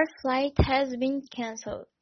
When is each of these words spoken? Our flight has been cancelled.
Our 0.00 0.06
flight 0.22 0.54
has 0.60 0.96
been 0.96 1.20
cancelled. 1.30 1.90